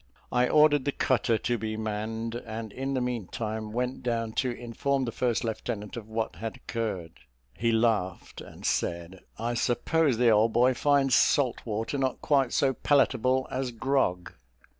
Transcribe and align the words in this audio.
I 0.31 0.49
ordered 0.49 0.85
the 0.85 0.91
cutter 0.91 1.37
to 1.37 1.59
be 1.59 1.77
manned, 1.77 2.33
and, 2.33 2.73
in 2.73 2.95
the 2.95 3.01
meantime, 3.01 3.71
went 3.71 4.01
down 4.01 4.33
to 4.41 4.49
inform 4.49 5.05
the 5.05 5.11
first 5.11 5.43
lieutenant 5.43 5.95
of 5.95 6.07
what 6.09 6.37
had 6.37 6.55
occurred. 6.55 7.19
He 7.55 7.71
laughed, 7.71 8.41
and 8.41 8.65
said, 8.65 9.19
"I 9.37 9.53
suppose 9.53 10.17
the 10.17 10.31
old 10.31 10.53
boy 10.53 10.73
finds 10.73 11.13
salt 11.13 11.61
water 11.65 11.99
not 11.99 12.19
quite 12.19 12.51
so 12.51 12.73
palatable 12.73 13.47
as 13.51 13.69
grog. 13.69 14.33